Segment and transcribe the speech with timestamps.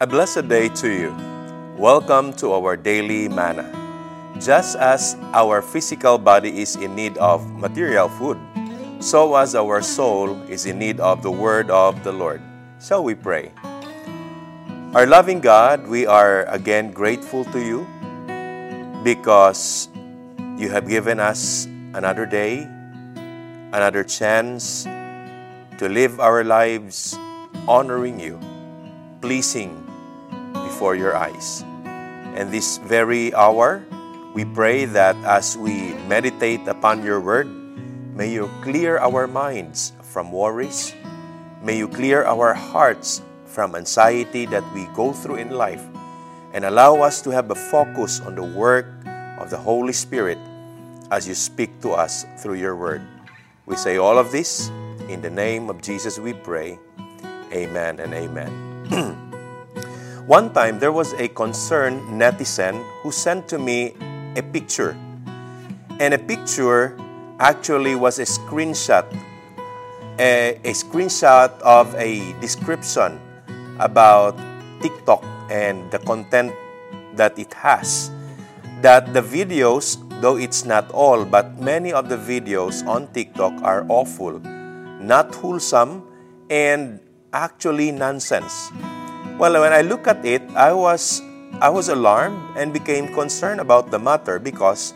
[0.00, 1.12] A blessed day to you.
[1.76, 3.68] Welcome to our daily manna.
[4.40, 8.40] Just as our physical body is in need of material food,
[9.04, 12.40] so as our soul is in need of the word of the Lord.
[12.80, 13.52] Shall we pray?
[14.96, 17.84] Our loving God, we are again grateful to you
[19.04, 19.92] because
[20.56, 22.64] you have given us another day,
[23.76, 24.88] another chance
[25.76, 27.20] to live our lives
[27.68, 28.40] honoring you,
[29.20, 29.89] pleasing
[30.70, 31.66] before your eyes.
[32.38, 33.82] And this very hour,
[34.38, 37.50] we pray that as we meditate upon your word,
[38.14, 40.94] may you clear our minds from worries.
[41.60, 43.20] May you clear our hearts
[43.50, 45.82] from anxiety that we go through in life
[46.54, 48.86] and allow us to have a focus on the work
[49.42, 50.38] of the Holy Spirit
[51.10, 53.02] as you speak to us through your word.
[53.66, 54.70] We say all of this
[55.10, 56.78] in the name of Jesus we pray.
[57.50, 59.26] Amen and amen.
[60.30, 63.98] One time there was a concerned netizen who sent to me
[64.38, 64.94] a picture.
[65.98, 66.94] And a picture
[67.40, 69.10] actually was a screenshot,
[70.20, 73.18] a, a screenshot of a description
[73.80, 74.38] about
[74.80, 76.54] TikTok and the content
[77.16, 78.12] that it has.
[78.82, 83.84] That the videos, though it's not all, but many of the videos on TikTok are
[83.88, 84.38] awful,
[85.02, 86.06] not wholesome,
[86.48, 87.00] and
[87.32, 88.70] actually nonsense.
[89.40, 91.24] Well, when I look at it, I was
[91.64, 94.92] I was alarmed and became concerned about the matter because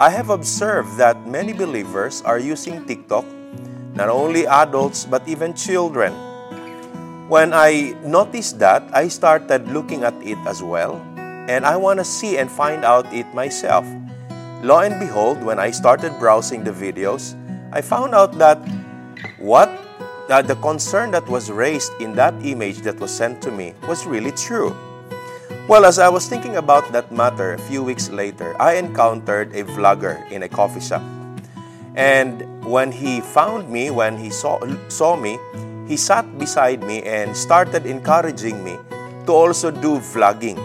[0.00, 3.28] I have observed that many believers are using TikTok,
[3.92, 6.16] not only adults but even children.
[7.28, 10.96] When I noticed that, I started looking at it as well,
[11.44, 13.84] and I want to see and find out it myself.
[14.64, 17.36] Lo and behold, when I started browsing the videos,
[17.76, 18.56] I found out that
[19.36, 19.68] what
[20.32, 24.06] uh, the concern that was raised in that image that was sent to me was
[24.06, 24.74] really true.
[25.68, 29.62] Well, as I was thinking about that matter a few weeks later, I encountered a
[29.62, 31.02] vlogger in a coffee shop.
[31.94, 35.38] And when he found me, when he saw, saw me,
[35.86, 38.78] he sat beside me and started encouraging me
[39.26, 40.56] to also do vlogging.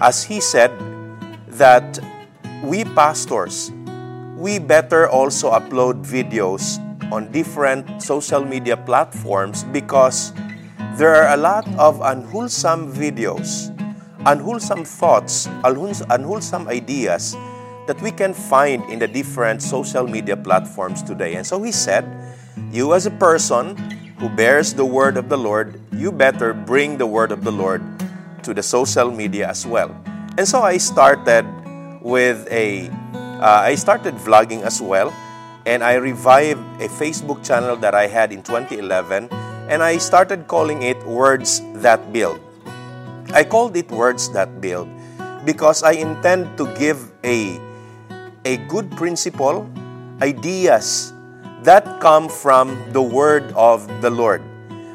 [0.00, 0.72] As he said
[1.60, 1.98] that
[2.64, 3.70] we pastors,
[4.36, 6.80] we better also upload videos
[7.12, 10.32] on different social media platforms because
[10.96, 13.72] there are a lot of unwholesome videos,
[14.26, 17.36] unwholesome thoughts, unwholesome ideas
[17.86, 21.36] that we can find in the different social media platforms today.
[21.36, 22.04] And so he said,
[22.70, 23.76] You as a person
[24.18, 27.82] who bears the word of the Lord, you better bring the word of the Lord
[28.42, 29.94] to the social media as well.
[30.36, 31.46] And so I started
[32.02, 32.88] with a,
[33.40, 35.14] uh, I started vlogging as well
[35.68, 39.28] and I revived a Facebook channel that I had in 2011
[39.68, 42.40] and I started calling it Words That Build.
[43.36, 44.88] I called it Words That Build
[45.44, 47.60] because I intend to give a,
[48.48, 49.68] a good principle,
[50.22, 51.12] ideas
[51.64, 54.40] that come from the Word of the Lord,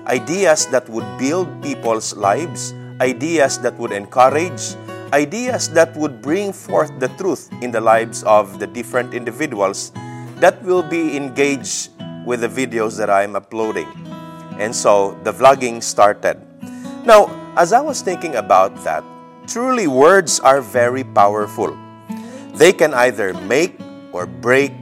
[0.10, 4.74] ideas that would build people's lives, ideas that would encourage,
[5.14, 9.94] ideas that would bring forth the truth in the lives of the different individuals
[10.44, 11.96] that will be engaged
[12.28, 13.88] with the videos that I'm uploading.
[14.60, 16.36] And so the vlogging started.
[17.08, 19.06] Now, as I was thinking about that,
[19.48, 21.72] truly words are very powerful.
[22.56, 23.80] They can either make
[24.12, 24.74] or break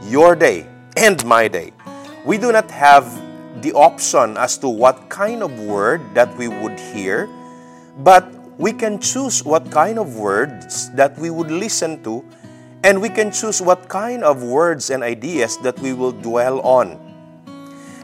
[0.00, 0.64] your day
[0.96, 1.74] and my day.
[2.24, 3.04] We do not have
[3.60, 7.28] the option as to what kind of word that we would hear,
[7.98, 8.24] but
[8.56, 12.24] we can choose what kind of words that we would listen to
[12.84, 16.98] and we can choose what kind of words and ideas that we will dwell on.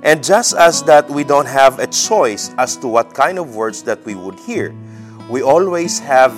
[0.02, 3.82] And just as that we don't have a choice as to what kind of words
[3.82, 4.74] that we would hear,
[5.28, 6.32] we always have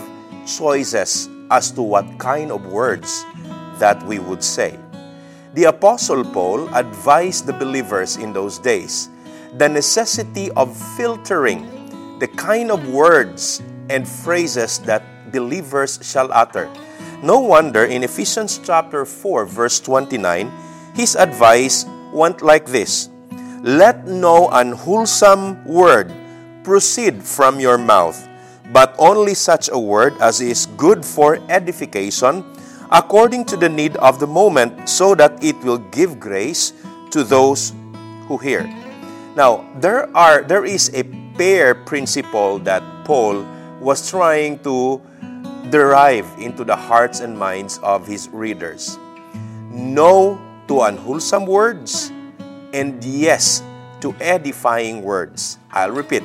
[0.47, 3.25] choices as to what kind of words
[3.79, 4.79] that we would say.
[5.55, 9.11] The Apostle Paul advised the believers in those days
[9.59, 11.67] the necessity of filtering
[12.21, 16.69] the kind of words and phrases that believers shall utter
[17.23, 20.51] no wonder in Ephesians chapter 4 verse 29,
[20.97, 21.85] his advice
[22.17, 23.13] went like this:
[23.61, 26.09] Let no unwholesome word
[26.65, 28.17] proceed from your mouth,
[28.73, 32.41] but only such a word as is good for edification,
[32.89, 36.73] according to the need of the moment, so that it will give grace
[37.13, 37.77] to those
[38.33, 38.65] who hear.
[39.37, 41.05] Now, there are there is a
[41.37, 43.45] pair principle that Paul
[43.77, 45.05] was trying to
[45.69, 48.97] derive into the hearts and minds of his readers.
[49.71, 52.11] No to unwholesome words,
[52.73, 53.63] and yes
[54.01, 55.59] to edifying words.
[55.71, 56.25] I'll repeat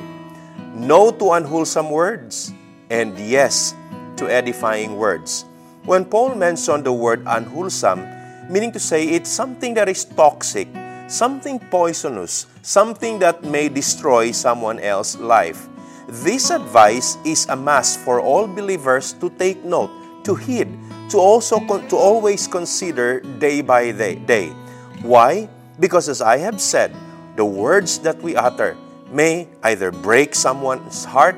[0.74, 2.52] no to unwholesome words,
[2.90, 3.74] and yes
[4.16, 5.44] to edifying words.
[5.84, 8.02] When Paul mentioned the word unwholesome,
[8.50, 10.68] meaning to say it's something that is toxic,
[11.08, 15.68] something poisonous, something that may destroy someone else's life.
[16.06, 19.90] This advice is a must for all believers to take note,
[20.22, 20.70] to heed,
[21.10, 24.14] to also con- to always consider day by day.
[24.14, 24.54] day.
[25.02, 25.50] Why?
[25.82, 26.94] Because as I have said,
[27.34, 28.78] the words that we utter
[29.10, 31.34] may either break someone's heart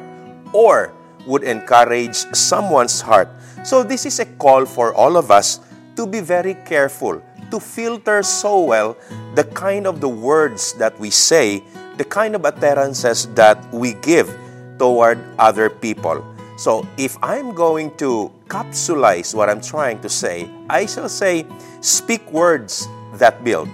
[0.52, 0.92] or
[1.24, 3.32] would encourage someone's heart.
[3.64, 5.64] So this is a call for all of us
[5.96, 9.00] to be very careful, to filter so well
[9.32, 11.64] the kind of the words that we say,
[11.96, 14.28] the kind of utterances that we give
[14.78, 16.24] toward other people.
[16.56, 21.46] So if I'm going to capsulize what I'm trying to say, I shall say,
[21.80, 23.68] speak words that build.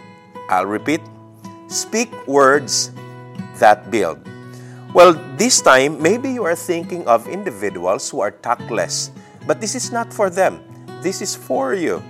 [0.51, 1.01] I'll repeat,
[1.69, 2.93] speak words
[3.57, 4.21] that build.
[4.93, 9.11] Well, this time, maybe you are thinking of individuals who are tactless,
[9.47, 10.63] but this is not for them.
[11.03, 12.03] This is for you.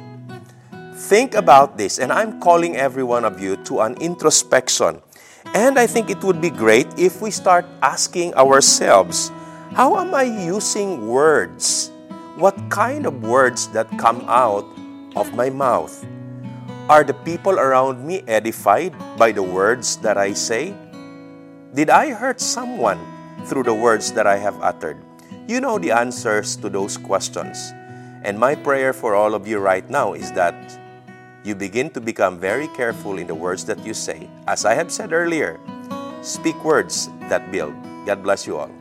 [0.95, 5.01] Think about this, and I'm calling every one of you to an introspection.
[5.53, 9.31] And I think it would be great if we start asking ourselves,
[9.75, 11.91] how am I using words?
[12.37, 14.65] What kind of words that come out
[15.15, 16.05] of my mouth?
[16.89, 20.75] Are the people around me edified by the words that I say?
[21.75, 23.01] Did I hurt someone
[23.47, 24.99] through the words that I have uttered?
[25.47, 27.73] You know the answers to those questions.
[28.23, 30.55] And my prayer for all of you right now is that
[31.45, 34.29] you begin to become very careful in the words that you say.
[34.49, 35.61] As I have said earlier,
[36.23, 37.77] speak words that build.
[38.07, 38.73] God bless you all.